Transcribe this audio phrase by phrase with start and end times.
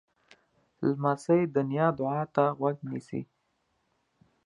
[0.87, 3.21] لمسی د نیا دعا ته غوږ نیسي.